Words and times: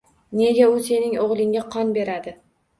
Nega 0.39 0.69
u 0.77 0.79
sening 0.87 1.15
o`g`lingga 1.27 1.63
qon 1.77 1.95
beradi 2.01 2.39